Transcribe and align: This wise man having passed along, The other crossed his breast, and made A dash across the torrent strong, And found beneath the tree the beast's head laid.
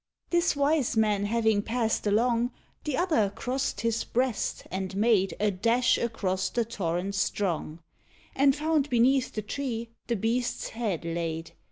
This 0.31 0.55
wise 0.55 0.97
man 0.97 1.25
having 1.25 1.61
passed 1.61 2.07
along, 2.07 2.49
The 2.85 2.97
other 2.97 3.29
crossed 3.29 3.81
his 3.81 4.03
breast, 4.03 4.63
and 4.71 4.95
made 4.95 5.35
A 5.39 5.51
dash 5.51 5.99
across 5.99 6.49
the 6.49 6.65
torrent 6.65 7.13
strong, 7.13 7.81
And 8.35 8.55
found 8.55 8.89
beneath 8.89 9.33
the 9.33 9.43
tree 9.43 9.89
the 10.07 10.15
beast's 10.15 10.69
head 10.69 11.05
laid. 11.05 11.51